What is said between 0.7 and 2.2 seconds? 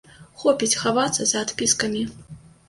хавацца за адпіскамі.